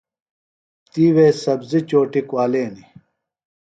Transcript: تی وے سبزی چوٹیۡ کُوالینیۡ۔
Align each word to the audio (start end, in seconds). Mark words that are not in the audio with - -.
تی 0.91 1.03
وے 1.15 1.27
سبزی 1.43 1.79
چوٹیۡ 1.89 2.25
کُوالینیۡ۔ 2.29 2.87